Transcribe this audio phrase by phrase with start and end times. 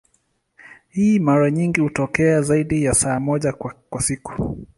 [0.89, 4.55] Hii mara nyingi hutokea zaidi ya saa moja kwa siku.